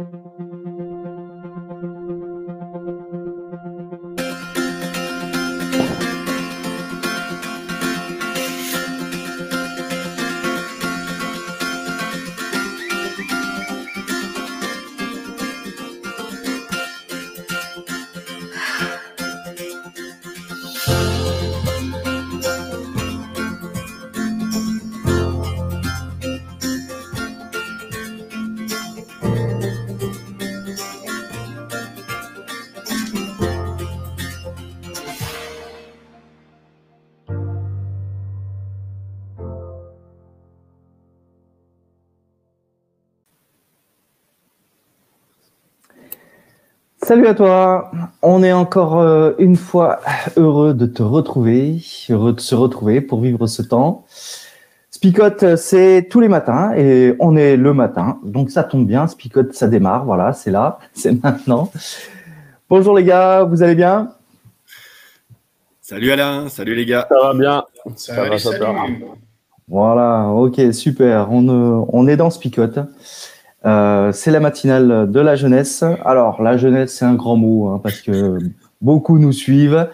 [0.00, 0.69] Música
[47.10, 47.90] Salut à toi.
[48.22, 49.98] On est encore euh, une fois
[50.36, 54.06] heureux de te retrouver, heureux de se retrouver pour vivre ce temps.
[54.92, 59.08] Spicote, c'est tous les matins et on est le matin, donc ça tombe bien.
[59.08, 61.72] Spicote, ça démarre, voilà, c'est là, c'est maintenant.
[62.68, 64.12] Bonjour les gars, vous allez bien?
[65.80, 67.08] Salut Alain, salut les gars.
[67.10, 67.64] Ça va bien.
[67.96, 68.86] Ça, va, ça va.
[69.66, 71.26] Voilà, ok, super.
[71.32, 72.78] On, euh, on est dans Spicote.
[73.66, 75.84] Euh, c'est la matinale de la jeunesse.
[76.04, 78.38] Alors, la jeunesse, c'est un grand mot hein, parce que
[78.80, 79.88] beaucoup nous suivent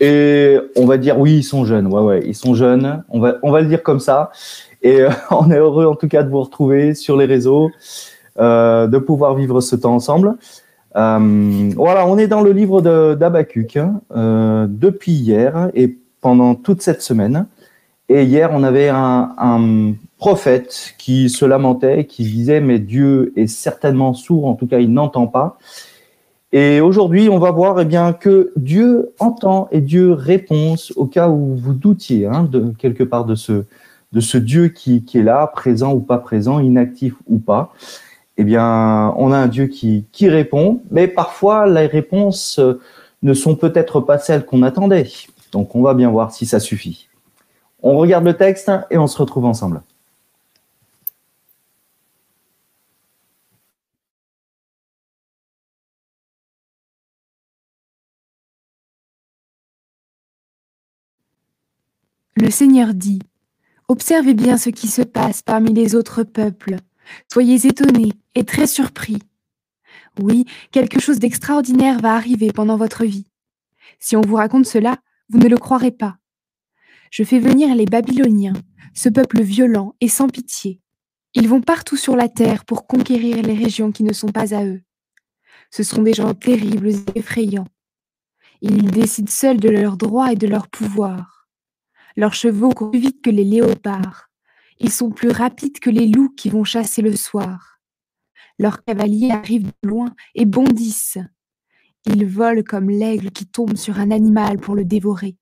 [0.00, 1.86] et on va dire oui, ils sont jeunes.
[1.86, 3.02] Ouais, ouais, ils sont jeunes.
[3.08, 4.30] On va, on va le dire comme ça.
[4.82, 7.70] Et euh, on est heureux en tout cas de vous retrouver sur les réseaux,
[8.38, 10.36] euh, de pouvoir vivre ce temps ensemble.
[10.94, 12.80] Voilà, on est dans le livre
[13.14, 17.46] d'Abacuc hein, euh, depuis hier et pendant toute cette semaine.
[18.08, 24.14] Et hier, on avait un prophète qui se lamentait, qui disait mais Dieu est certainement
[24.14, 25.58] sourd, en tout cas il n'entend pas.
[26.52, 31.28] Et aujourd'hui, on va voir eh bien que Dieu entend et Dieu répond au cas
[31.28, 33.64] où vous doutiez hein, de quelque part de ce
[34.12, 37.74] de ce Dieu qui, qui est là, présent ou pas présent, inactif ou pas.
[38.38, 42.58] Eh bien, on a un Dieu qui, qui répond, mais parfois les réponses
[43.22, 45.10] ne sont peut-être pas celles qu'on attendait.
[45.52, 47.08] Donc, on va bien voir si ça suffit.
[47.82, 49.82] On regarde le texte et on se retrouve ensemble.
[62.40, 63.18] Le Seigneur dit,
[63.88, 66.76] Observez bien ce qui se passe parmi les autres peuples.
[67.32, 69.18] Soyez étonnés et très surpris.
[70.20, 73.26] Oui, quelque chose d'extraordinaire va arriver pendant votre vie.
[73.98, 74.98] Si on vous raconte cela,
[75.30, 76.18] vous ne le croirez pas.
[77.10, 78.52] Je fais venir les Babyloniens,
[78.94, 80.80] ce peuple violent et sans pitié.
[81.34, 84.64] Ils vont partout sur la terre pour conquérir les régions qui ne sont pas à
[84.64, 84.82] eux.
[85.72, 87.68] Ce sont des gens terribles et effrayants.
[88.60, 91.37] Ils décident seuls de leurs droits et de leur pouvoir.
[92.18, 94.28] Leurs chevaux courent plus vite que les léopards.
[94.80, 97.78] Ils sont plus rapides que les loups qui vont chasser le soir.
[98.58, 101.18] Leurs cavaliers arrivent de loin et bondissent.
[102.06, 105.36] Ils volent comme l'aigle qui tombe sur un animal pour le dévorer.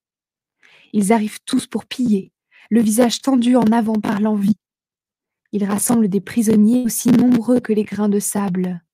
[0.92, 2.30] Ils arrivent tous pour piller,
[2.68, 4.58] le visage tendu en avant par l'envie.
[5.52, 8.84] Ils rassemblent des prisonniers aussi nombreux que les grains de sable.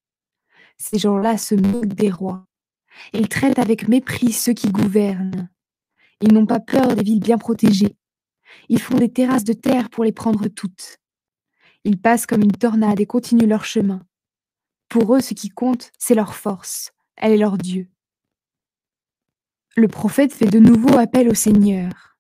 [0.78, 2.47] Ces gens-là se moquent des rois.
[3.12, 5.50] Ils traitent avec mépris ceux qui gouvernent.
[6.22, 7.96] Ils n'ont pas peur des villes bien protégées.
[8.68, 10.98] Ils font des terrasses de terre pour les prendre toutes.
[11.84, 14.00] Ils passent comme une tornade et continuent leur chemin.
[14.88, 16.92] Pour eux, ce qui compte, c'est leur force.
[17.16, 17.88] Elle est leur Dieu.
[19.76, 22.18] Le prophète fait de nouveau appel au Seigneur.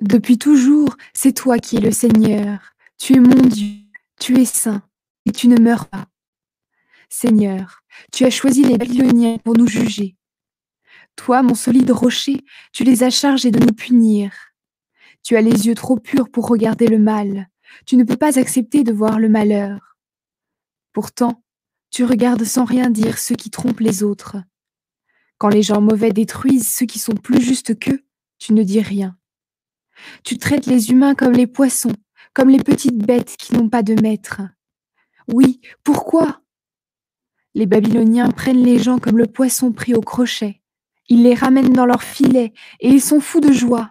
[0.00, 2.74] Depuis toujours, c'est toi qui es le Seigneur.
[2.98, 3.78] Tu es mon Dieu,
[4.20, 4.82] tu es saint,
[5.26, 6.06] et tu ne meurs pas.
[7.08, 7.82] Seigneur,
[8.12, 10.16] tu as choisi les Babyloniens pour nous juger.
[11.16, 14.32] Toi, mon solide rocher, tu les as chargés de nous punir.
[15.22, 17.48] Tu as les yeux trop purs pour regarder le mal.
[17.86, 19.96] Tu ne peux pas accepter de voir le malheur.
[20.92, 21.42] Pourtant,
[21.90, 24.36] tu regardes sans rien dire ceux qui trompent les autres.
[25.38, 28.04] Quand les gens mauvais détruisent ceux qui sont plus justes qu'eux,
[28.38, 29.16] tu ne dis rien.
[30.24, 31.94] Tu traites les humains comme les poissons,
[32.34, 34.40] comme les petites bêtes qui n'ont pas de maître.
[35.28, 36.42] Oui, pourquoi?
[37.54, 40.61] Les Babyloniens prennent les gens comme le poisson pris au crochet.
[41.08, 43.90] Ils les ramènent dans leurs filets et ils sont fous de joie.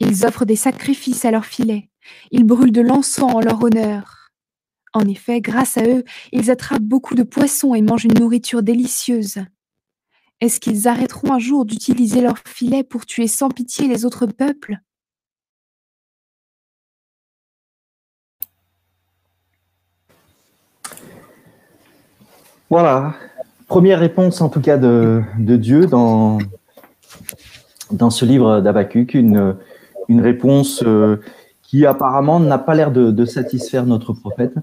[0.00, 1.90] Ils offrent des sacrifices à leurs filets.
[2.30, 4.30] Ils brûlent de l'encens en leur honneur.
[4.92, 9.44] En effet, grâce à eux, ils attrapent beaucoup de poissons et mangent une nourriture délicieuse.
[10.40, 14.78] Est-ce qu'ils arrêteront un jour d'utiliser leurs filets pour tuer sans pitié les autres peuples?
[22.70, 23.14] Voilà,
[23.68, 26.38] première réponse en tout cas de, Dieu dans,
[28.10, 29.54] ce livre d'Abacuc, une,
[30.08, 31.16] réponse euh,
[31.62, 34.54] qui apparemment n'a pas l'air de, satisfaire notre prophète.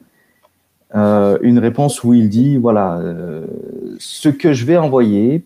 [0.93, 3.01] une réponse où il dit voilà,
[3.99, 5.43] ce que je vais envoyer,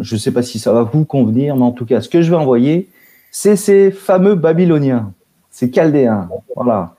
[0.00, 2.22] je ne sais pas si ça va vous convenir, mais en tout cas, ce que
[2.22, 2.88] je vais envoyer,
[3.30, 5.12] c'est ces fameux Babyloniens,
[5.50, 6.28] ces Chaldéens.
[6.54, 6.94] Voilà.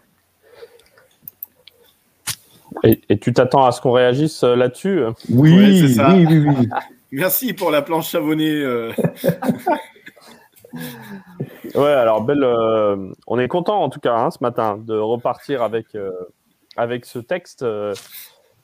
[2.84, 5.98] Et, tu t'attends à ce qu'on réagisse euh, là-dessus oui, oui,
[6.28, 6.70] oui, oui,
[7.12, 8.52] Merci pour la planche savonnée.
[8.52, 8.92] Euh.
[11.76, 12.44] ouais, alors belle.
[12.44, 15.88] Euh, on est content en tout cas hein, ce matin de repartir avec
[16.78, 17.66] avec ce texte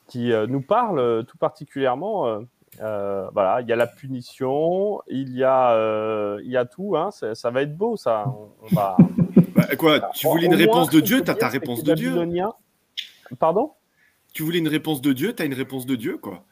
[0.06, 2.38] qui nous parle tout particulièrement.
[2.78, 6.96] voilà, il y a la punition, il y a il y a tout.
[6.96, 8.26] Hein, ça va être beau ça.
[8.62, 8.96] On, va...
[9.56, 12.14] Bah, quoi Tu voulais une réponse de Dieu T'as ta réponse de Dieu
[13.40, 13.72] Pardon?
[14.36, 16.44] Tu voulais une réponse de Dieu, tu as une réponse de Dieu, quoi.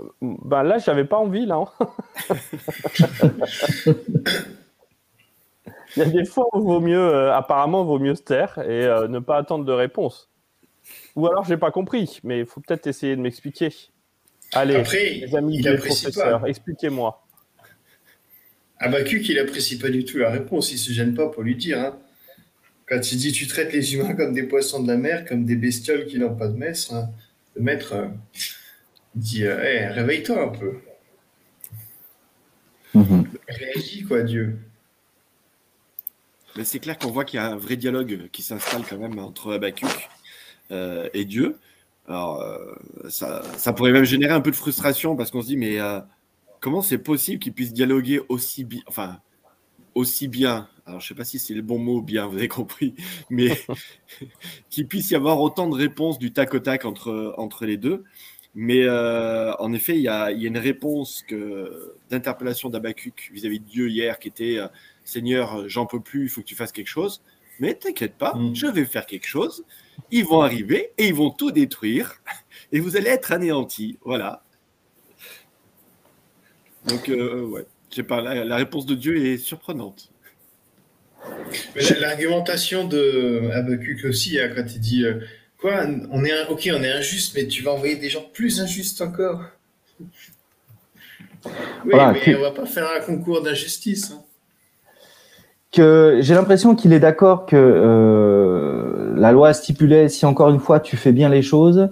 [0.00, 1.56] Euh, bah là, j'avais pas envie, là.
[1.56, 1.86] Hein.
[5.96, 8.86] Il y a des fois où vaut mieux, euh, apparemment, vaut mieux se taire et
[8.86, 10.30] euh, ne pas attendre de réponse.
[11.14, 13.68] Ou alors, j'ai pas compris, mais il faut peut-être essayer de m'expliquer.
[14.54, 17.22] Allez, les amis les professeurs, expliquez-moi.
[18.78, 21.78] Abacuc, il apprécie pas du tout la réponse, il se gêne pas pour lui dire.
[21.78, 21.98] Hein.
[22.86, 25.56] Quand tu dis tu traites les humains comme des poissons de la mer, comme des
[25.56, 27.08] bestioles qui n'ont pas de maître, hein,
[27.56, 28.08] le maître euh,
[29.14, 30.78] dit euh, réveille-toi un peu.
[32.94, 33.28] Mhm.
[33.48, 34.58] Réagis, quoi, Dieu.
[36.56, 39.18] Mais c'est clair qu'on voit qu'il y a un vrai dialogue qui s'installe quand même
[39.18, 39.88] entre Abacuc
[40.70, 41.58] euh, et Dieu.
[42.06, 42.44] Alors,
[43.08, 45.78] ça, ça, pourrait même générer un peu de frustration parce qu'on se dit, mais
[46.60, 49.20] comment c'est possible qu'ils puissent dialoguer aussi bien, enfin,
[49.94, 52.48] aussi bien alors je ne sais pas si c'est le bon mot bien, vous avez
[52.48, 52.94] compris,
[53.30, 53.58] mais
[54.70, 58.04] qu'il puisse y avoir autant de réponses du tac au tac entre, entre les deux.
[58.54, 61.24] Mais euh, en effet, il y, a, une réponse
[62.08, 64.68] d'interpellation d'Abacuc vis-à-vis de Dieu hier qui était euh,
[65.04, 67.22] Seigneur, j'en peux plus, il faut que tu fasses quelque chose.
[67.58, 68.54] Mais t'inquiète pas, mm.
[68.54, 69.64] je vais faire quelque chose.
[70.10, 72.20] Ils vont arriver et ils vont tout détruire
[72.72, 73.98] et vous allez être anéantis.
[74.04, 74.44] Voilà.
[76.86, 77.66] Donc, euh, ouais,
[78.04, 80.12] pas, la réponse de Dieu est surprenante.
[82.00, 83.50] L'argumentation de
[84.06, 85.20] aussi, hein, quand il dit euh,
[85.60, 89.00] quoi, on est ok, on est injuste, mais tu vas envoyer des gens plus injustes
[89.00, 89.42] encore.
[91.84, 91.92] Oui,
[92.26, 94.12] mais on va pas faire un concours d'injustice.
[94.12, 94.22] Hein.
[95.72, 100.80] Que j'ai l'impression qu'il est d'accord que euh, la loi stipulait si encore une fois
[100.80, 101.88] tu fais bien les choses,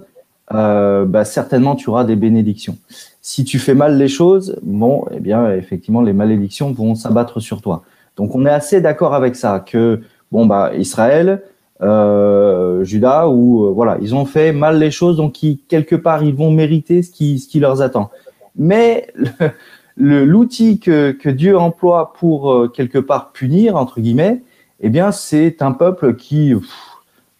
[0.53, 2.77] euh, bah, certainement tu auras des bénédictions.
[3.21, 7.61] Si tu fais mal les choses, bon, eh bien effectivement les malédictions vont s'abattre sur
[7.61, 7.83] toi.
[8.15, 10.01] Donc on est assez d'accord avec ça que
[10.31, 11.43] bon bah Israël,
[11.81, 15.37] euh, Judas ou euh, voilà ils ont fait mal les choses donc
[15.67, 18.11] quelque part ils vont mériter ce qui ce qui leur attend.
[18.55, 19.07] Mais
[19.97, 24.43] l'outil que, que Dieu emploie pour euh, quelque part punir entre guillemets,
[24.79, 26.53] eh bien c'est un peuple qui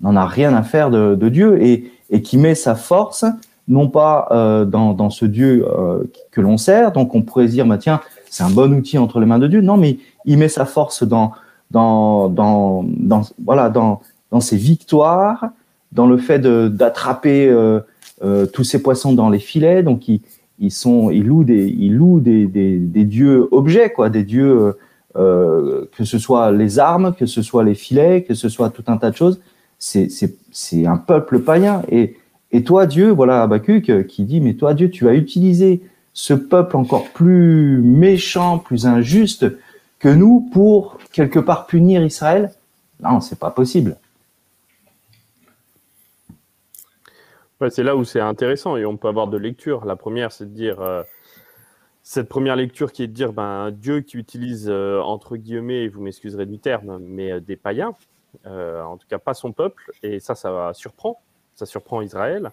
[0.01, 3.25] n'en a rien à faire de, de, Dieu et, et qui met sa force
[3.67, 7.65] non pas euh, dans, dans ce Dieu euh, que l'on sert, donc on pourrait dire
[7.65, 8.01] bah tiens
[8.33, 11.03] c'est un bon outil entre les mains de Dieu, non mais il met sa force
[11.03, 11.33] dans,
[11.69, 14.01] dans, dans, voilà, dans,
[14.31, 15.49] dans ses victoires,
[15.91, 17.81] dans le fait d'attraper euh,
[18.23, 19.83] euh, tous ces poissons dans les filets.
[19.83, 20.21] Donc, il,
[20.57, 24.73] ils sont, il loue des, il loue des, des, dieux objets, quoi, des dieux,
[25.15, 28.85] euh, que ce soit les armes, que ce soit les filets, que ce soit tout
[28.87, 29.39] un tas de choses.
[29.77, 30.07] C'est,
[30.87, 31.83] un peuple païen.
[31.91, 32.15] Et,
[32.51, 36.77] et toi, Dieu, voilà Habakkuk qui dit, mais toi, Dieu, tu as utilisé ce peuple
[36.77, 39.45] encore plus méchant, plus injuste,
[39.99, 42.51] que nous pour quelque part punir Israël?
[42.99, 43.97] Non, c'est pas possible.
[47.69, 49.85] c'est là où c'est intéressant et on peut avoir deux lectures.
[49.85, 51.03] La première, c'est de dire euh,
[52.01, 56.01] cette première lecture qui est de dire ben, Dieu qui utilise euh, entre guillemets, vous
[56.01, 57.95] m'excuserez du terme, mais euh, des païens,
[58.45, 61.21] en tout cas pas son peuple, et ça, ça surprend,
[61.55, 62.51] ça surprend Israël.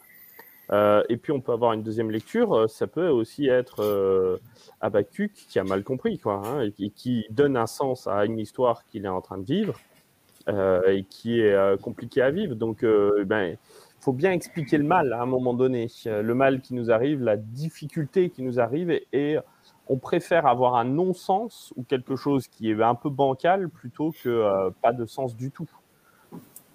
[0.73, 4.39] Euh, et puis on peut avoir une deuxième lecture, euh, ça peut aussi être euh,
[4.81, 8.85] Abacuc qui a mal compris, quoi, hein, et, qui, donne un sens à une histoire
[8.87, 9.79] qu'il est en train de vivre
[10.89, 12.57] et qui est compliquée à vivre.
[12.57, 12.85] Donc,
[13.25, 16.91] ben, il faut bien expliquer le mal à un moment donné, le mal qui nous
[16.91, 19.39] arrive, la difficulté qui nous arrive, et,
[19.87, 24.71] on préfère avoir un non-sens ou quelque chose qui est un peu bancal plutôt que
[24.83, 25.69] pas de sens du tout.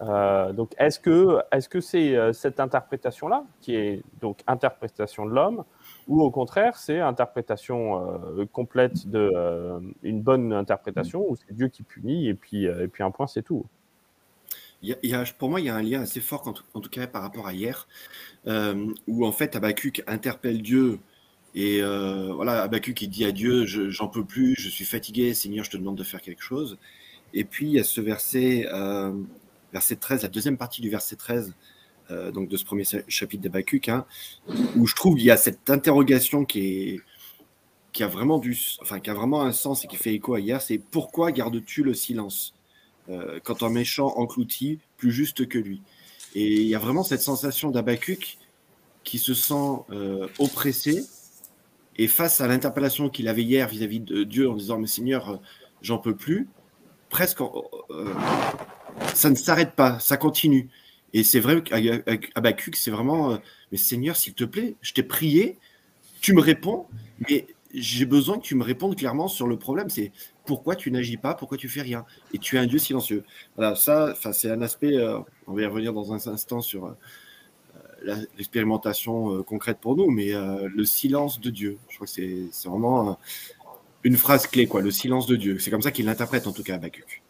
[0.01, 5.31] Euh, donc, est-ce que est-ce que c'est euh, cette interprétation-là qui est donc interprétation de
[5.31, 5.63] l'homme,
[6.07, 9.31] ou au contraire c'est interprétation euh, complète de
[10.03, 13.43] une bonne interprétation où c'est Dieu qui punit et puis et puis un point c'est
[13.43, 13.65] tout?
[15.39, 17.53] Pour moi, il y a un lien assez fort, en tout, cas par rapport à
[17.53, 17.87] hier,
[18.45, 20.99] où en fait Habakkuk interpelle Dieu
[21.55, 25.71] et voilà, Habakkuk il dit à Dieu, j'en peux plus, je suis fatigué, Seigneur, je
[25.71, 26.77] te demande de faire quelque chose.
[27.33, 28.67] Et puis il y a ce verset
[29.75, 31.53] verset 13, la deuxième partie du verset 13,
[32.09, 34.05] euh, donc de ce premier chapitre d'Abacuc, hein,
[34.77, 37.01] où je trouve qu'il y a cette interrogation qui est
[37.91, 40.39] qui a vraiment du, enfin qui a vraiment un sens et qui fait écho à
[40.39, 42.53] hier, c'est pourquoi gardes-tu le silence
[43.09, 45.81] euh, quand un méchant encloutit plus juste que lui?
[46.35, 48.37] Et il y a vraiment cette sensation d'Abacuc
[49.03, 51.05] qui se sent euh, oppressé
[51.97, 55.39] et face à l'interpellation qu'il avait hier vis-à-vis de Dieu en disant mais Seigneur
[55.81, 56.47] j'en peux plus,
[57.09, 57.41] presque
[59.13, 60.69] ça ne s'arrête pas, ça continue.
[61.13, 63.37] Et c'est vrai qu'Abacuc, c'est vraiment, euh,
[63.71, 65.57] mais Seigneur, s'il te plaît, je t'ai prié,
[66.19, 66.87] tu me réponds,
[67.29, 69.89] mais j'ai besoin que tu me répondes clairement sur le problème.
[69.89, 70.11] C'est
[70.45, 72.05] pourquoi tu n'agis pas, pourquoi tu fais rien.
[72.33, 73.23] Et tu es un Dieu silencieux.
[73.55, 78.15] Voilà, ça, c'est un aspect, euh, on va y revenir dans un instant sur euh,
[78.37, 81.77] l'expérimentation concrète pour nous, mais le silence de Dieu.
[81.89, 83.17] Je crois que c'est vraiment
[84.03, 85.57] une phrase clé, quoi, le silence de Dieu.
[85.57, 87.23] C'est comme ça qu'il l'interprète en tout cas, Habakkuk.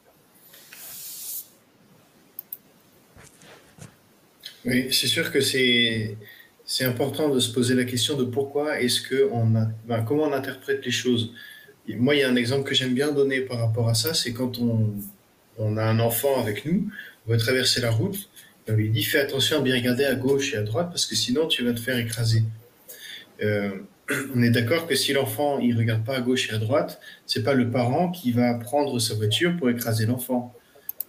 [4.65, 6.17] Oui, c'est sûr que c'est
[6.81, 10.83] important de se poser la question de pourquoi est-ce que on a, comment on interprète
[10.83, 11.33] les choses.
[11.87, 14.33] moi, il y a un exemple que j'aime bien donner par rapport à ça, c'est
[14.33, 16.89] quand on, a un enfant avec nous,
[17.27, 18.29] on va traverser la route,
[18.67, 21.15] on lui dit fais attention à bien regarder à gauche et à droite parce que
[21.15, 22.41] sinon tu vas te faire écraser.
[23.43, 23.69] Euh,
[24.35, 27.43] on est d'accord que si l'enfant il regarde pas à gauche et à droite, c'est
[27.43, 30.55] pas le parent qui va prendre sa voiture pour écraser l'enfant.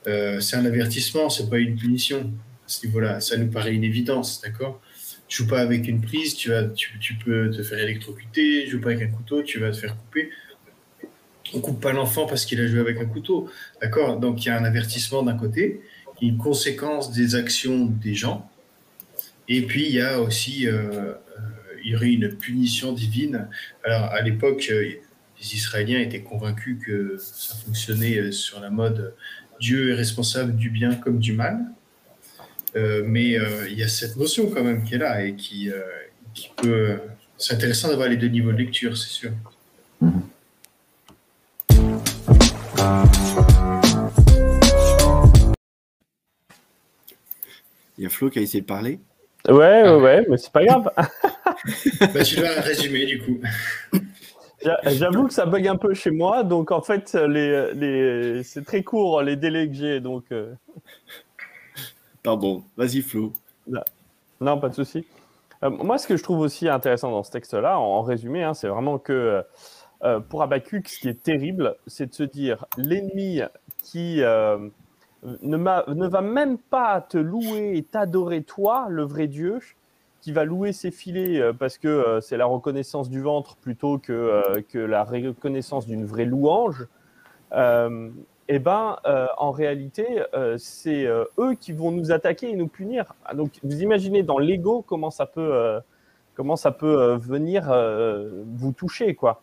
[0.06, 2.30] Euh, c'est un avertissement, c'est pas une punition
[2.66, 3.20] ce niveau-là.
[3.20, 4.80] Ça nous paraît une évidence, d'accord?
[5.28, 8.66] Joue pas avec une prise, tu, vas, tu, peux te faire électrocuter.
[8.68, 10.30] Joue pas avec un couteau, tu vas te faire couper.
[11.54, 13.48] On coupe pas l'enfant parce qu'il a joué avec un couteau,
[13.80, 14.18] d'accord?
[14.18, 15.80] Donc il y a un avertissement d'un côté,
[16.20, 18.50] une conséquence des actions des gens,
[19.48, 21.14] et puis il y a aussi, euh, euh,
[21.84, 23.48] il y aurait une punition divine.
[23.84, 29.14] Alors à l'époque, euh, les Israéliens étaient convaincus que ça fonctionnait sur la mode
[29.60, 31.58] Dieu est responsable du bien comme du mal.
[32.76, 35.70] Euh, mais euh, il y a cette notion quand même qui est là et qui,
[35.70, 35.80] euh,
[36.34, 36.98] qui peut.
[37.38, 39.30] C'est intéressant d'avoir les deux niveaux de lecture, c'est sûr.
[47.98, 49.00] Il y a Flo qui a essayé de parler.
[49.48, 50.90] Ouais, ouais, ouais, mais c'est pas grave.
[50.94, 53.40] bah, tu dois résumer du coup.
[54.84, 58.42] J'avoue que ça bug un peu chez moi, donc en fait, les, les...
[58.42, 60.26] c'est très court les délais que j'ai, donc.
[62.26, 63.32] Pardon, vas-y Flo.
[64.40, 65.06] Non, pas de souci.
[65.62, 68.66] Euh, moi, ce que je trouve aussi intéressant dans ce texte-là, en, résumé, hein, c'est
[68.66, 69.44] vraiment que
[70.02, 73.42] euh, pour Abacuc, ce qui est terrible, c'est de se dire l'ennemi
[73.78, 74.58] qui euh,
[75.22, 79.60] ne, ne, va même pas te louer et t'adorer toi, le vrai Dieu,
[80.20, 84.80] qui va louer ses filets parce que c'est la reconnaissance du ventre plutôt que, que
[84.80, 86.88] la reconnaissance d'une vraie louange
[88.48, 92.68] eh ben, euh, en réalité, euh, c'est euh, eux qui vont nous attaquer et nous
[92.68, 93.14] punir.
[93.24, 95.80] Ah, donc, vous imaginez dans l'ego comment ça peut,
[96.38, 97.64] venir
[98.56, 99.42] vous toucher, quoi.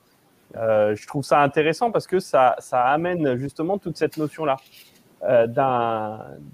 [0.54, 4.58] je trouve ça intéressant parce que ça, ça amène justement toute cette notion-là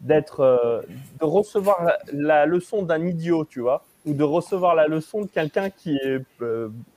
[0.02, 0.84] d'être,
[1.20, 5.70] de recevoir la, leçon d'un idiot, tu vois, ou de recevoir la leçon de quelqu'un
[5.70, 6.22] qui est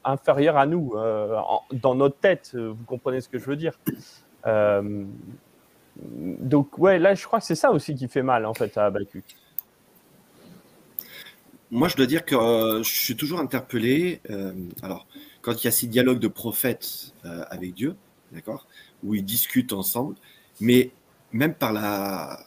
[0.04, 0.94] inférieur à nous
[1.72, 2.54] dans notre tête.
[2.54, 3.78] Vous comprenez ce que je veux dire?
[4.46, 5.04] Euh,
[5.96, 8.86] donc ouais, là je crois que c'est ça aussi qui fait mal en fait à
[8.86, 9.22] Abacu.
[11.70, 14.20] Moi je dois dire que euh, je suis toujours interpellé.
[14.30, 15.06] Euh, alors
[15.40, 17.96] quand il y a ces dialogues de prophètes avec Dieu,
[18.30, 18.66] d'accord,
[19.02, 20.14] où ils discutent ensemble,
[20.60, 20.92] mais
[21.32, 22.38] même par la,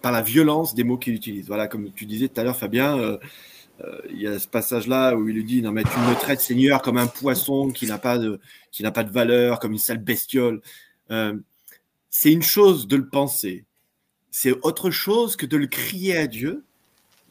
[0.00, 1.46] par la violence des mots qu'il utilise.
[1.48, 3.18] Voilà, comme tu disais tout à l'heure, Fabien,
[4.10, 6.82] il y a ce passage-là où il lui dit Non, mais tu me traites, Seigneur,
[6.82, 8.40] comme un poisson qui n'a pas, de,
[8.92, 10.60] pas de valeur, comme une sale bestiole.
[11.10, 11.36] Euh,
[12.10, 13.64] c'est une chose de le penser,
[14.30, 16.64] c'est autre chose que de le crier à Dieu.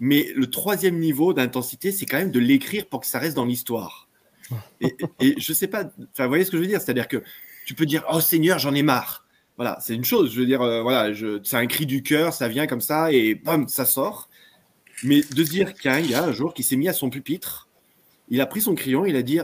[0.04, 3.46] Mais le troisième niveau d'intensité, c'est quand même de l'écrire pour que ça reste dans
[3.46, 4.10] l'histoire.
[4.82, 6.82] Et, et, je sais pas, vous voyez ce que je veux dire?
[6.82, 7.24] C'est-à-dire que
[7.66, 9.26] tu peux dire, oh Seigneur, j'en ai marre.
[9.58, 10.34] Voilà, c'est une chose.
[10.34, 13.36] Je veux dire, euh, voilà, c'est un cri du cœur, ça vient comme ça et
[13.36, 14.28] bam, ça sort.
[15.04, 17.68] Mais de dire y a un jour qui s'est mis à son pupitre,
[18.30, 19.40] il a pris son crayon, il a dit,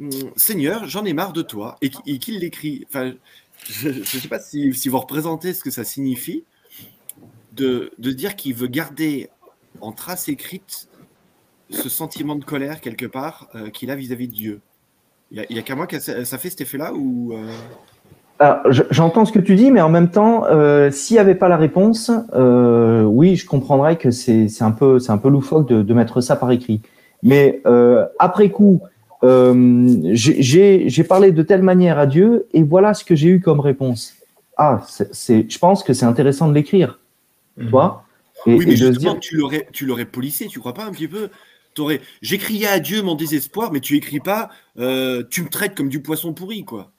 [0.00, 2.84] hum, Seigneur, j'en ai marre de toi, et qu'il l'écrit.
[2.88, 3.14] Enfin,
[3.64, 6.44] je ne sais pas si, vous représentez ce que ça signifie
[7.52, 9.30] de, dire qu'il veut garder
[9.80, 10.88] en trace écrite
[11.70, 14.60] ce sentiment de colère quelque part euh, qu'il a vis-à-vis de Dieu.
[15.30, 17.56] Il n'y a, qu'à moi que ça, fait cet effet-là ou euh?
[18.90, 21.56] J'entends ce que tu dis, mais en même temps, euh, s'il n'y avait pas la
[21.56, 26.36] réponse, oui, je comprendrais que c'est un peu, un peu loufoque de, de, mettre ça
[26.36, 26.80] par écrit.
[27.22, 27.62] Mais
[28.18, 28.80] après coup,
[29.24, 33.60] euh, j'ai parlé de telle manière à Dieu et voilà ce que j'ai eu comme
[33.60, 34.14] réponse.
[34.56, 37.00] Ah, c'est, je pense que c'est intéressant de l'écrire.
[37.56, 37.72] Mhm.
[38.46, 40.90] Et, oui, mais et justement, dire, tu l'aurais, tu l'aurais policé, tu crois pas un
[40.90, 41.30] petit peu?
[42.22, 46.00] Crié à Dieu mon désespoir, mais tu écris pas, euh, tu me traites comme du
[46.00, 46.92] poisson pourri, quoi.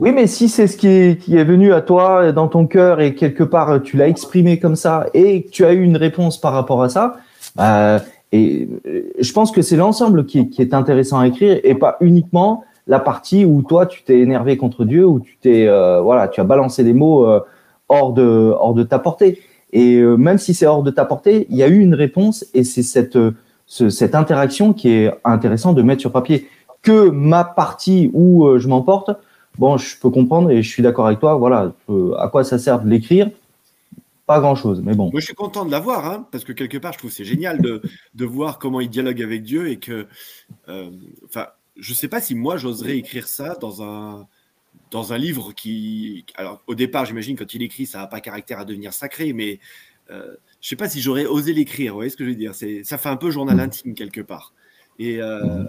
[0.00, 3.00] Oui, mais si c'est ce qui est, qui est venu à toi dans ton cœur
[3.00, 6.52] et quelque part tu l'as exprimé comme ça et tu as eu une réponse par
[6.54, 7.16] rapport à ça,
[7.60, 7.98] euh,
[8.32, 11.96] et euh, je pense que c'est l'ensemble qui, qui est intéressant à écrire et pas
[12.00, 16.28] uniquement la partie où toi tu t'es énervé contre Dieu, où tu t'es, euh, voilà,
[16.28, 17.40] tu as balancé des mots euh,
[17.88, 19.38] hors de, hors de ta portée.
[19.72, 22.44] Et euh, même si c'est hors de ta portée, il y a eu une réponse
[22.54, 23.32] et c'est cette, euh,
[23.66, 26.48] ce- cette interaction qui est intéressant de mettre sur papier.
[26.82, 29.10] Que ma partie où je m'emporte,
[29.58, 31.34] bon, je peux comprendre et je suis d'accord avec toi.
[31.36, 33.30] Voilà, euh, à quoi ça sert de l'écrire?
[34.26, 35.10] Pas grand chose, mais bon.
[35.10, 37.60] Moi, je suis content de l'avoir, hein, parce que quelque part, je trouve c'est génial
[37.60, 37.82] de,
[38.14, 40.06] de voir comment il dialogue avec Dieu et que,
[40.68, 40.90] euh,
[41.24, 44.26] enfin, je sais pas si moi j'oserais écrire ça dans un
[44.90, 48.58] dans un livre qui, alors au départ, j'imagine quand il écrit, ça n'a pas caractère
[48.58, 49.60] à devenir sacré, mais
[50.10, 51.92] euh, je sais pas si j'aurais osé l'écrire.
[51.92, 54.20] Vous voyez ce que je veux dire C'est ça fait un peu journal intime quelque
[54.20, 54.52] part.
[54.98, 55.64] Et euh,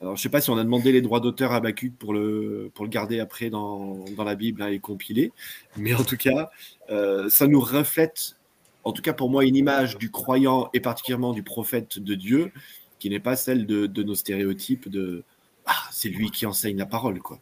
[0.00, 2.70] alors, je sais pas si on a demandé les droits d'auteur à Bacuc pour le
[2.74, 5.32] pour le garder après dans, dans la Bible hein, et compiler,
[5.76, 6.50] mais en tout cas,
[6.90, 8.36] euh, ça nous reflète
[8.84, 12.52] en tout cas pour moi, une image du croyant et particulièrement du prophète de Dieu
[12.98, 15.24] qui n'est pas celle de, nos stéréotypes de
[15.66, 17.18] ah, c'est lui qui enseigne la parole.
[17.20, 17.38] quoi.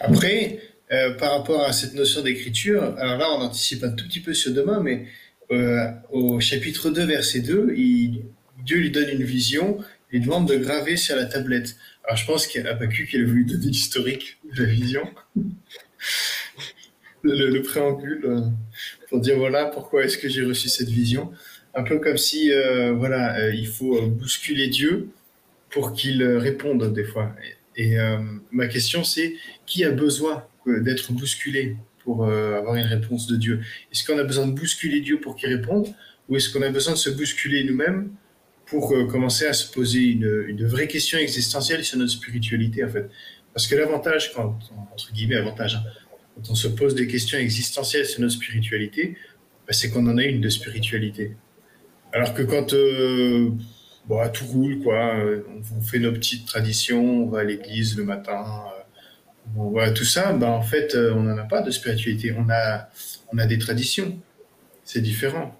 [0.00, 0.60] Après,
[0.90, 4.34] euh, par rapport à cette notion d'écriture, alors là, on anticipe un tout petit peu
[4.34, 5.06] sur demain, mais
[5.52, 8.24] euh, au chapitre 2, verset 2, il-
[8.64, 9.78] Dieu lui donne une vision,
[10.14, 11.76] il demande de graver sur la tablette.
[12.04, 15.02] Alors je pense qu'Abacuc, il a voulu donner l'historique de la vision,
[17.22, 18.40] le, le- le préambule, euh,
[19.08, 21.32] pour dire voilà pourquoi est-ce que j'ai reçu cette vision.
[21.74, 25.08] Un peu comme si, euh, voilà, euh, il faut bousculer Dieu
[25.70, 27.34] pour qu'il réponde des fois.
[27.76, 27.96] Et,
[28.52, 29.34] ma question, c'est
[29.66, 33.60] qui a besoin d'être bousculé pour avoir une réponse de Dieu?
[33.90, 35.88] Est-ce qu'on a besoin de bousculer Dieu pour qu'il réponde
[36.28, 38.12] ou est-ce qu'on a besoin de se bousculer nous-mêmes
[38.66, 42.88] pour euh, commencer à se poser une, une vraie question existentielle sur notre spiritualité en
[42.88, 43.10] fait
[43.52, 44.58] Parce que l'avantage, quand,
[44.92, 45.82] entre guillemets, avantage, hein,
[46.34, 49.16] quand on se pose des questions existentielles sur notre spiritualité,
[49.66, 51.36] bah, c'est qu'on en a une de spiritualité.
[52.12, 53.50] Alors que quand euh,
[54.06, 55.42] bon, tout roule, quoi, euh,
[55.76, 58.80] on fait nos petites traditions, on va à l'église le matin, euh,
[59.56, 62.34] on voit tout ça, bah, en fait, euh, on n'en a pas de spiritualité.
[62.36, 62.88] On a,
[63.32, 64.18] on a des traditions.
[64.84, 65.58] C'est différent.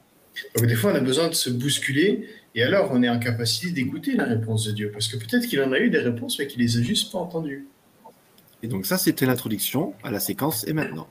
[0.56, 3.72] Donc, des fois, on a besoin de se bousculer et alors on est en capacité
[3.72, 4.90] d'écouter la réponse de Dieu.
[4.92, 7.18] Parce que peut-être qu'il en a eu des réponses, mais qu'il les a juste pas
[7.18, 7.66] entendues.
[8.62, 11.08] Et donc ça, c'était l'introduction à la séquence et maintenant.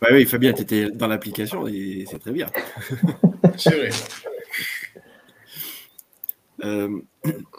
[0.00, 2.48] Ouais, oui, Fabien, tu étais dans l'application et c'est très bien.
[3.56, 3.90] C'est vrai.
[6.64, 7.00] Euh,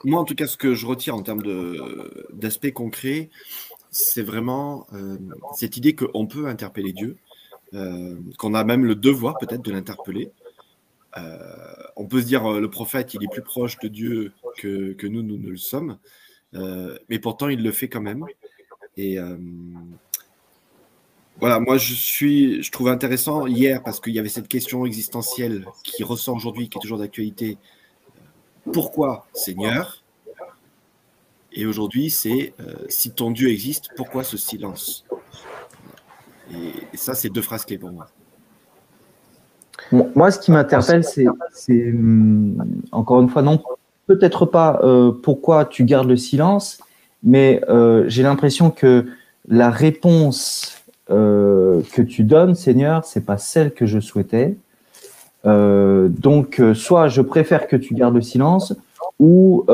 [0.04, 1.44] moi, en tout cas, ce que je retire en termes
[2.32, 3.30] d'aspect concret,
[3.92, 5.18] c'est vraiment euh,
[5.56, 7.18] cette idée qu'on peut interpeller Dieu,
[7.74, 10.32] euh, qu'on a même le devoir peut-être de l'interpeller.
[11.18, 11.38] Euh,
[11.96, 15.38] on peut se dire le prophète, il est plus proche de Dieu que, nous, nous
[15.38, 15.98] ne le sommes,
[16.54, 18.26] mais pourtant il le fait quand même.
[18.96, 19.18] Et
[21.40, 25.66] voilà, moi je suis, je trouve intéressant hier parce qu'il y avait cette question existentielle
[25.84, 27.58] qui ressort aujourd'hui, qui est toujours d'actualité.
[28.72, 30.04] Pourquoi Seigneur?
[31.54, 35.06] Et aujourd'hui, c'est euh, si ton Dieu existe, pourquoi ce silence?
[36.52, 38.08] Et, ça, c'est deux phrases clés pour moi.
[39.92, 41.28] Moi, ce qui m'interpelle, c'est,
[41.90, 43.62] hum, encore une fois, non,
[44.06, 46.80] peut-être pas euh, pourquoi tu gardes le silence,
[47.24, 49.06] mais euh, j'ai l'impression que
[49.48, 50.76] la réponse
[51.08, 54.56] que tu donnes, Seigneur, c'est pas celle que je souhaitais.
[55.44, 58.76] Donc, soit je préfère que tu gardes le silence,
[59.18, 59.66] ou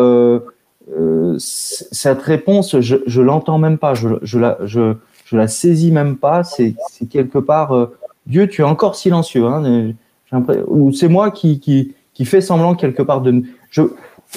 [0.97, 4.93] euh, cette réponse, je, je l'entends même pas, je, je la, je,
[5.25, 6.43] je la saisis même pas.
[6.43, 6.75] C'est,
[7.09, 7.95] quelque part, euh,
[8.27, 9.45] Dieu, tu es encore silencieux.
[9.45, 9.93] Hein,
[10.33, 13.81] euh, ou c'est moi qui, qui, qui semblant quelque part de, ne- je,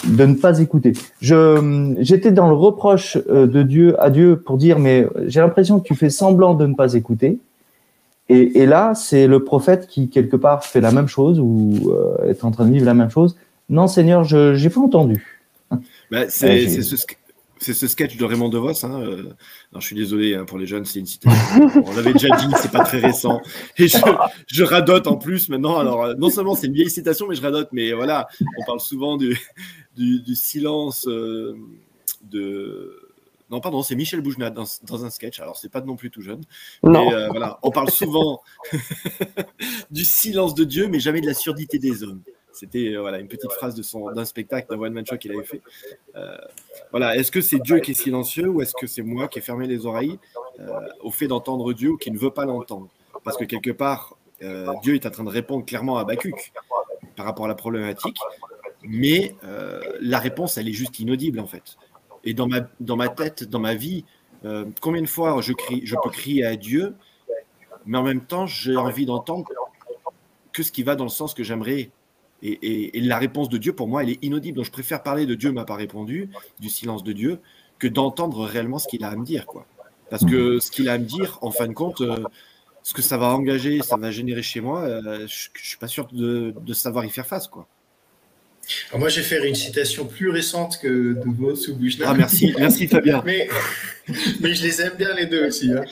[0.05, 0.93] de ne pas écouter.
[1.21, 5.87] J'étais dans le reproche euh, de Dieu à Dieu pour dire, mais j'ai l'impression que
[5.87, 7.39] tu fais semblant de ne pas écouter.
[8.29, 12.29] Et, et là, c'est le prophète qui quelque part fait la même chose ou euh,
[12.29, 13.37] est en train de vivre la même chose.
[13.71, 15.38] Non, Seigneur, je j'ai pas entendu.
[16.11, 16.67] Bah, c'est
[17.61, 18.85] Ouais, ce, sketch de Raymond DeVos.
[18.85, 19.23] Hein, euh,
[19.73, 21.71] non, je suis désolé hein, pour les jeunes, c'est une citation.
[21.85, 23.41] On l'avait déjà dit, c'est pas très récent.
[23.77, 23.99] Et je,
[24.47, 25.79] je radote en plus maintenant.
[25.79, 27.69] Alors, euh, non seulement c'est une vieille citation, mais je radote.
[27.73, 28.29] Mais voilà,
[28.59, 29.39] on parle souvent du,
[29.97, 31.57] du, du silence euh,
[32.23, 33.09] de.
[33.51, 35.41] Non, pardon, c'est Michel Bougenat dans, dans un sketch.
[35.41, 36.43] Alors, c'est pas non plus tout jeune.
[36.83, 37.07] Non.
[37.07, 38.43] Mais euh, voilà, on parle souvent
[39.91, 42.21] du silence de Dieu, mais jamais de la surdité des hommes.
[42.59, 45.45] C'était euh, voilà, une petite phrase de son, d'un spectacle, d'un one-man show qu'il avait
[45.45, 45.63] fait.
[46.17, 46.37] Euh,
[46.91, 49.43] voilà, est-ce que c'est Dieu qui est silencieux ou est-ce que c'est moi qui ai
[49.43, 50.19] fermé les oreilles
[50.61, 50.67] euh,
[51.03, 52.89] au fait d'entendre Dieu ou qui ne veut pas l'entendre?
[53.25, 54.17] Parce que quelque part,
[54.83, 56.53] Dieu est en train de répondre clairement à Habakkuk
[57.17, 58.19] par rapport à la problématique,
[58.85, 59.35] mais
[60.01, 61.77] la réponse, elle est juste inaudible en fait.
[62.25, 64.05] Et dans ma, dans ma tête, dans ma vie,
[64.45, 66.95] euh, combien de fois je, crie, je peux crier à Dieu,
[67.87, 69.49] mais en même temps, j'ai envie d'entendre
[70.53, 71.91] que ce qui va dans le sens que j'aimerais.
[72.43, 74.57] Et, et- et la réponse de Dieu, pour moi, elle est inaudible.
[74.57, 77.39] Donc, je préfère parler de Dieu m'a pas répondu, du silence de Dieu,
[77.79, 79.47] que d'entendre réellement ce qu'il a à me dire.
[79.47, 79.67] Quoi.
[80.11, 82.17] Parce que ce qu'il a à me dire, en fin de compte, euh,
[82.83, 85.89] ce que ça va engager, ça va générer chez moi, euh, je, je suis pas
[85.89, 87.47] sûr de, de savoir y faire face.
[87.49, 87.67] Quoi.
[88.91, 92.07] Alors moi, je vais faire une citation plus récente que de Vos ou Bouchna.
[92.09, 93.23] Ah, merci, merci Fabien.
[93.27, 93.49] Mais,
[94.41, 95.73] mais je les aime bien les deux aussi.
[95.73, 95.83] hein.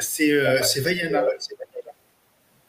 [0.00, 1.24] C'est euh, c'est Vaiana.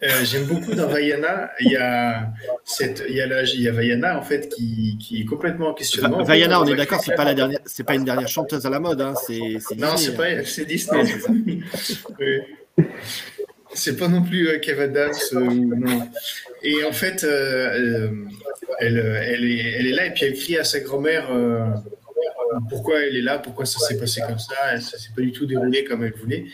[0.04, 2.28] Euh, J'aime beaucoup dans Vaiana, il y a
[2.64, 5.70] cette, il y a la, il y a Vaiana en fait qui, qui est complètement
[5.70, 6.20] en questionnement.
[6.20, 8.70] Va- Vaiana, on est d'accord, c'est pas la dernière, c'est pas une dernière chanteuse à
[8.70, 10.38] la mode, hein, c'est c'est Non, Disney, c'est hein.
[10.38, 11.06] pas, c'est Disney.
[11.74, 12.10] C'est ça.
[12.78, 12.86] Oui.
[13.74, 16.08] C'est pas non plus euh, Kev Adams euh, non.
[16.64, 18.12] Et en fait, euh,
[18.80, 21.30] elle, elle, est, elle est là et puis elle crie à sa grand-mère
[22.70, 25.46] pourquoi elle est là, pourquoi ça s'est passé comme ça, ça s'est pas du tout
[25.46, 26.46] déroulé comme elle voulait.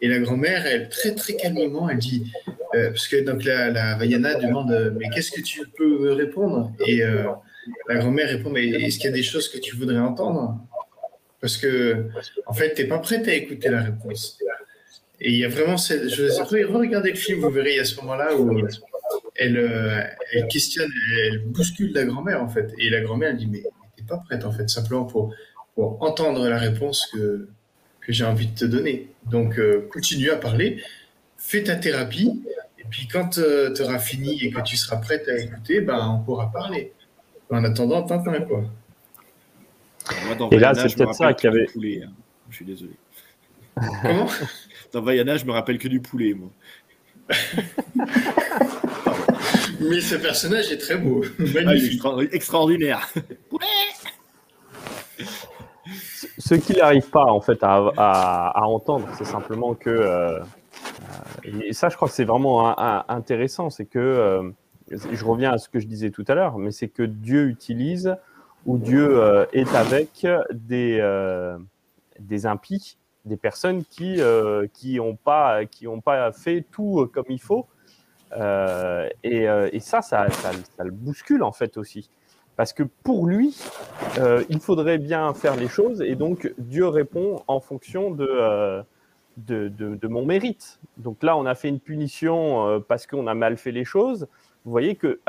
[0.00, 2.30] Et la grand-mère, elle très très calmement, elle dit
[2.74, 6.72] euh, parce que donc la, la Vaiana demande euh, mais qu'est-ce que tu peux répondre?
[6.86, 7.24] Et euh,
[7.88, 10.56] la grand-mère répond mais est-ce qu'il y a des choses que tu voudrais entendre?
[11.40, 12.06] Parce que
[12.46, 14.38] en fait, t'es pas prête à écouter la réponse.
[15.20, 16.08] Et il y a vraiment cette.
[16.08, 16.24] Je
[16.64, 18.58] regardez le film, vous verrez, a ce moment-là où
[19.36, 20.90] elle, questionne,
[21.24, 22.72] elle bouscule la grand-mère, en fait.
[22.78, 23.62] Et la grand-mère, elle dit Mais
[23.96, 25.34] t'es pas prête, en fait, simplement pour,
[25.74, 27.48] pour entendre la réponse que,
[28.00, 29.08] que j'ai envie de te donner.
[29.30, 29.58] Donc,
[29.90, 30.82] continue à parler,
[31.36, 32.42] fais ta thérapie,
[32.90, 36.50] puis quand tu auras fini et que tu seras prête à écouter, ben, on pourra
[36.52, 36.92] parler.
[37.50, 38.62] En attendant, Tintin, quoi.
[40.26, 42.12] Moi, dans Et là, c'est peut-être ça qu'il y avait- poulet, hein.
[42.48, 42.92] Je suis désolé.
[44.02, 44.26] Comment?
[44.92, 46.50] Dans Vaiana, je me rappelle que du poulet, moi.
[49.80, 51.24] Mais ce personnage est très beau.
[51.38, 53.08] Ah, est extraordinaire.
[56.38, 60.40] Ce qu'il n'arrive pas en fait à, à- à entendre, c'est simplement que, euh, euh,
[61.44, 64.50] et ça je crois que c'est vraiment intéressant, c'est que, euh,
[64.90, 68.16] je reviens à ce que je disais tout à l'heure, mais c'est que Dieu utilise
[68.66, 71.58] ou Dieu euh, est avec des, euh,
[72.18, 75.60] des impies, des personnes qui n'ont pas,
[76.04, 77.66] pas fait tout comme il faut.
[79.22, 80.26] Et, ça, ça,
[80.78, 82.10] le bouscule en fait aussi.
[82.56, 83.56] Parce que pour lui,
[84.48, 88.82] il faudrait bien faire les choses et donc Dieu répond en fonction de,
[89.46, 90.80] de, mon mérite.
[90.96, 94.28] Donc là, on a fait une punition euh, parce qu'on a mal fait les choses.
[94.64, 95.20] Vous voyez que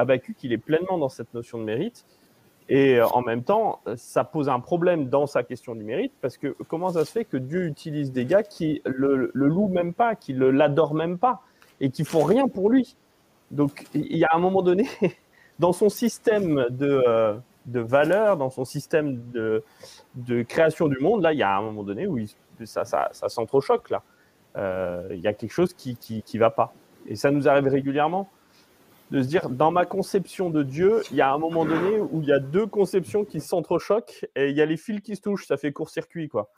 [0.44, 2.06] il est pleinement dans cette notion de mérite.
[2.70, 6.38] Et euh, en même temps, ça pose un problème dans sa question du mérite parce
[6.38, 9.94] que comment ça se fait que Dieu utilise des gars qui le, le louent même
[9.94, 11.42] pas, qui le l'adorent même pas
[11.80, 12.96] et qui font rien pour lui?
[13.52, 14.88] Donc il y a un moment donné,
[15.60, 19.64] dans son système de, euh, de valeurs, dans son système de,
[20.16, 22.30] de création du monde, là, il y a un moment donné où il-
[22.66, 24.04] ça, ça, ça s'entrechoque, là.
[24.58, 26.74] Euh, Il y a quelque chose qui qui, qui va pas.
[27.08, 28.30] Et ça nous arrive régulièrement
[29.10, 32.22] de se dire, dans ma conception de Dieu, il y a un moment donné où
[32.22, 35.22] il y a deux conceptions qui s'entrechoquent et il y a les fils qui se
[35.22, 36.50] touchent, ça fait court-circuit, quoi.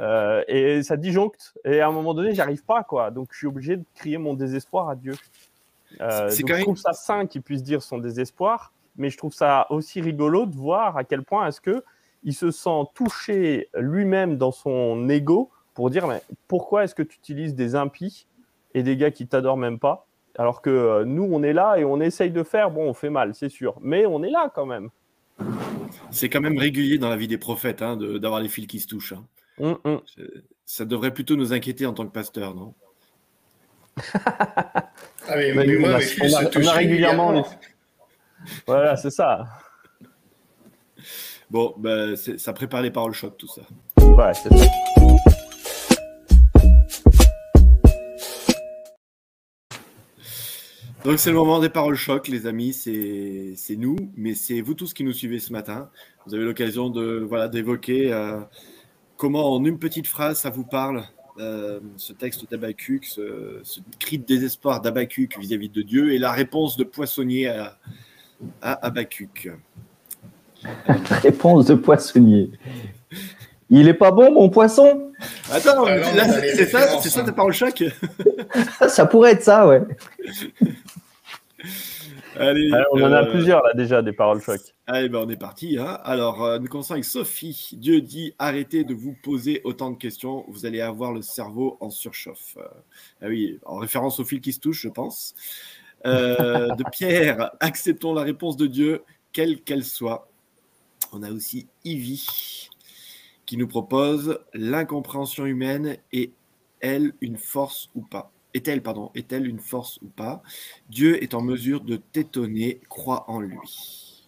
[0.00, 1.54] Euh, et ça disjoncte.
[1.64, 3.10] Et à un moment donné, j'arrive pas, quoi.
[3.10, 5.14] Donc, je suis obligé de crier mon désespoir à Dieu.
[6.00, 9.16] Euh, donc quand je même- trouve ça sain qu'il puisse dire son désespoir, mais je
[9.16, 11.82] trouve ça aussi rigolo de voir à quel point est-ce que
[12.24, 17.16] il se sent touché lui-même dans son ego pour dire mais pourquoi est-ce que tu
[17.16, 18.26] utilises des impies
[18.74, 20.06] et des gars qui t'adorent même pas
[20.36, 23.10] alors que euh, nous on est là et on essaye de faire bon on fait
[23.10, 24.90] mal c'est sûr mais on est là quand même
[26.10, 28.80] C'est quand même régulier dans la vie des prophètes hein, de- d'avoir les fils qui
[28.80, 29.12] se touchent.
[29.14, 29.24] hein.
[29.60, 30.00] Hum, hum.
[30.64, 32.74] Ça devrait plutôt nous inquiéter en tant que pasteur, non?
[34.24, 34.90] Ah,
[35.36, 37.44] mais, Mais mais nous, moi, on a- on a- régulièrement.
[38.66, 39.46] Voilà c'est ça
[41.50, 41.74] Bon,
[42.16, 43.62] c'est- ça prépare les paroles choc, tout ça.
[44.04, 44.66] ouais c'est ça
[51.04, 52.72] Donc c'est le moment des paroles choc, les amis.
[52.72, 55.90] C'est c'est nous, mais c'est vous tous qui nous suivez ce matin.
[56.26, 58.40] Vous avez l'occasion de voilà d'évoquer euh,
[59.16, 61.04] comment en une petite phrase ça vous parle
[61.38, 66.32] euh, ce texte d'Abacuc, ce, ce cri de désespoir d'Abacuc vis-à-vis de Dieu et la
[66.32, 67.78] réponse de Poissonnier à,
[68.62, 69.50] à Habacuc.
[71.22, 72.50] Réponse de poissonnier.
[73.70, 75.12] Il est pas bon, mon poisson?
[75.50, 76.24] Attends, Ah là,
[76.54, 77.84] c'est ça, c'est ça ta parole choc?
[78.88, 79.82] Ça pourrait être ça, ouais.
[82.36, 84.60] Allez, Ouais, on en a euh, plusieurs là déjà, des paroles choc.
[84.86, 85.76] Allez, ben on est parti.
[85.76, 85.98] Hein.
[86.04, 87.70] Alors, euh, nous commençons avec Sophie.
[87.72, 91.90] Dieu dit arrêtez de vous poser autant de questions, vous allez avoir le cerveau en
[91.90, 92.56] surchauffe.
[92.58, 92.62] Euh,
[93.22, 95.34] ah oui, en référence au fil qui se touche, je pense.
[96.06, 100.28] Euh, de Pierre, acceptons la réponse de Dieu, quelle qu'elle soit.
[101.12, 102.68] On a aussi Ivy
[103.46, 106.32] qui nous propose l'incompréhension humaine est
[106.80, 108.30] elle une force ou pas?
[108.54, 110.42] Est-elle pardon Est-elle une force ou pas?
[110.88, 114.26] Dieu est en mesure de t'étonner, crois en lui.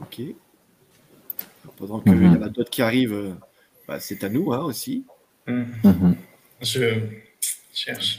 [0.00, 0.20] Ok.
[1.76, 2.24] Pendant qu'il Mhm.
[2.34, 3.34] y en a d'autres qui arrivent, euh,
[3.86, 5.04] bah, c'est à nous hein, aussi.
[5.46, 5.64] Hmm.
[5.84, 6.16] Mhm.
[6.62, 7.00] Je
[7.72, 8.18] cherche.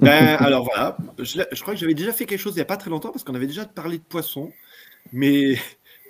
[0.00, 2.76] Ben, alors voilà, je, crois que j'avais déjà fait quelque chose il n'y a pas
[2.76, 4.52] très longtemps parce qu'on avait déjà parlé de poisson.
[5.12, 5.56] Mais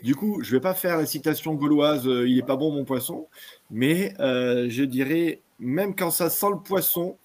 [0.03, 2.73] du coup, je ne vais pas faire la citation gauloise euh, il n'est pas bon
[2.73, 3.29] mon poisson.
[3.71, 7.17] Mais euh, je dirais, même quand ça sent le poisson,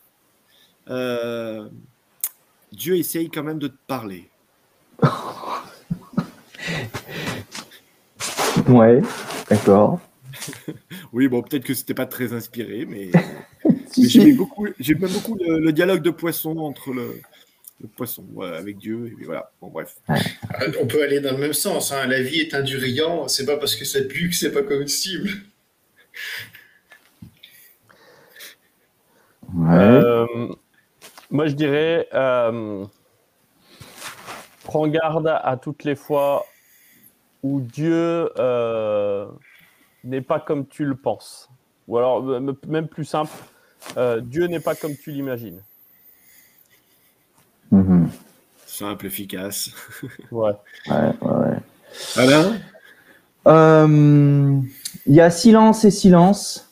[0.89, 1.67] euh,
[2.71, 4.29] Dieu essaye quand même de te parler.
[8.67, 9.01] Ouais,
[9.49, 9.99] d'accord.
[11.11, 13.11] Oui, bon, peut-être que c'était pas très inspiré, mais.
[13.97, 17.21] j'aimais beaucoup, j'aime beaucoup le, le dialogue de poisson entre le,
[17.81, 19.15] le poisson avec Dieu.
[19.21, 19.97] Et voilà, bon, bref.
[20.81, 21.91] On peut aller dans le même sens.
[21.91, 22.07] hein.
[22.07, 23.27] La vie est induriant.
[23.27, 25.29] C'est pas parce que ça pue que c'est pas comestible.
[29.55, 29.77] Ouais.
[29.77, 30.47] Euh,
[31.31, 32.85] moi, je dirais, euh,
[34.63, 36.45] prends garde à toutes les fois
[37.41, 39.25] où Dieu euh,
[40.03, 41.49] n'est pas comme tu le penses.
[41.87, 42.21] Ou alors,
[42.67, 43.31] même plus simple,
[43.97, 45.59] euh, Dieu n'est pas comme tu l'imagines.
[47.71, 48.09] Mhm.
[48.65, 49.71] Simple, efficace.
[50.31, 50.51] Ouais.
[50.89, 51.57] Ouais, ouais, ouais.
[52.15, 52.57] Alain?
[53.47, 54.59] Euh,
[55.05, 56.69] Il y a silence et silence.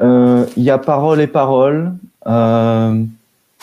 [0.00, 1.92] Euh, Il y a parole et parole.
[2.26, 3.04] Euh,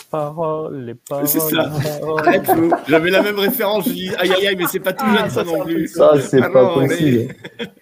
[0.09, 1.27] Parole, les paroles.
[1.27, 1.71] C'est ça.
[2.87, 3.85] J'avais la même référence.
[3.87, 5.87] Je dis aïe aïe aïe, mais c'est pas tout Ah, jeune ça ça, non plus.
[5.87, 7.35] ça, c'est Ah pas non, mais- possible.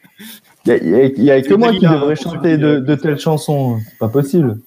[0.67, 3.77] Il y a, que moi qui devrais hein, chanter de, euh, de telles chansons.
[3.89, 4.57] C'est pas possible.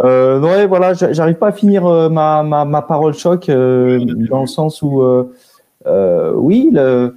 [0.00, 3.48] Euh, non, ouais, voilà, j'a- j'arrive pas à finir euh, ma, ma, ma parole choc
[3.48, 7.14] euh, dans le sens où, euh, oui, le,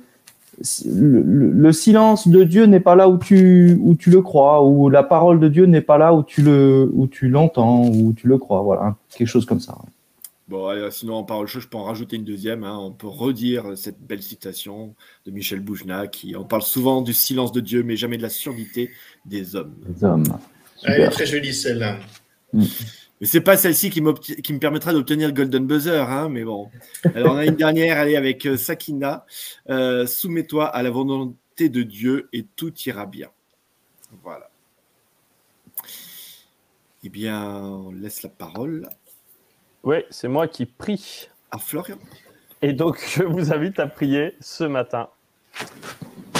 [0.85, 1.21] le,
[1.51, 5.03] le silence de Dieu n'est pas là où tu, où tu le crois, ou la
[5.03, 8.37] parole de Dieu n'est pas là où tu le, où tu l'entends, où tu le
[8.37, 8.61] crois.
[8.61, 9.75] Voilà, quelque chose comme ça.
[10.47, 12.63] Bon, allez, sinon en parole chaude, je peux en rajouter une deuxième.
[12.63, 12.77] hein.
[12.77, 17.51] On peut redire cette belle citation de Michel Boujna qui on parle souvent du silence
[17.51, 18.91] de Dieu, mais jamais de la surdité
[19.25, 19.75] des hommes.
[19.87, 20.23] Les hommes.
[20.83, 21.11] Elle est Super.
[21.11, 21.99] très jolie celle-là.
[22.53, 26.69] Mais c'est pas celle-ci qui me permettra d'obtenir le Golden Buzzer, hein, mais bon.
[27.15, 29.25] Alors on a une dernière, allez, avec euh, Sakina.
[29.69, 33.29] Euh, Soumets-toi à la volonté de Dieu et tout ira bien.
[34.23, 34.49] Voilà.
[37.03, 38.87] Eh bien, on laisse la parole
[39.83, 41.29] Oui, c'est moi qui prie.
[41.51, 41.97] à Florian.
[42.61, 45.09] Et donc, je vous invite à prier ce matin.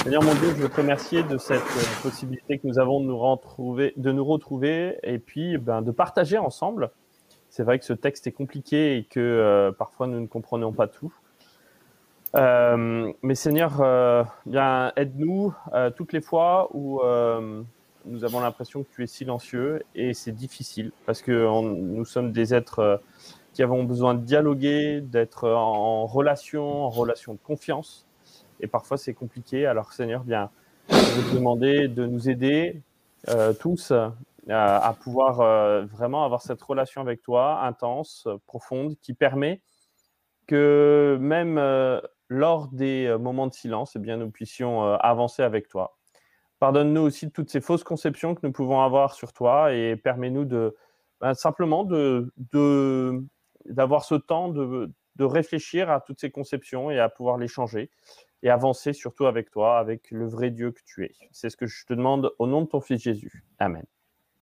[0.02, 3.06] Seigneur mon Dieu, je veux te remercier de cette euh, possibilité que nous avons de
[3.06, 6.90] nous retrouver, de nous retrouver et puis ben, de partager ensemble.
[7.50, 10.86] C'est vrai que ce texte est compliqué et que euh, parfois nous ne comprenons pas
[10.86, 11.12] tout.
[12.36, 15.54] Euh, mais Seigneur, euh, bien aide-nous
[15.96, 17.00] toutes les fois où
[18.08, 22.54] nous avons l'impression que tu es silencieux et c'est difficile parce que nous sommes des
[22.54, 22.96] êtres euh,
[23.52, 28.06] qui avons besoin de dialoguer, d'être en relation, en relation de confiance.
[28.60, 29.66] Et parfois, c'est compliqué.
[29.66, 30.50] Alors, Seigneur, bien,
[30.90, 32.82] je veux te demander de nous aider
[33.28, 33.92] euh, tous
[34.50, 39.60] à pouvoir euh, vraiment avoir cette relation avec toi, intense, profonde, qui permet
[40.46, 41.60] que même
[42.28, 45.97] lors des moments de silence, eh bien, nous puissions avancer avec toi.
[46.60, 50.44] Pardonne-nous aussi de toutes ces fausses conceptions que nous pouvons avoir sur toi et permets-nous
[50.44, 50.76] de
[51.20, 52.32] ben, simplement de,
[53.66, 57.90] d'avoir ce temps de réfléchir à toutes ces conceptions et à pouvoir les changer
[58.42, 61.14] et avancer surtout avec toi, avec le vrai Dieu que tu es.
[61.32, 63.44] C'est ce que je te demande au nom de ton Fils Jésus.
[63.58, 63.84] Amen.